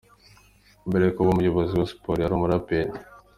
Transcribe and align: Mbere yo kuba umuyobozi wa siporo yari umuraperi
Mbere 0.87 1.03
yo 1.05 1.13
kuba 1.15 1.29
umuyobozi 1.31 1.71
wa 1.75 1.85
siporo 1.91 2.17
yari 2.21 2.33
umuraperi 2.35 2.91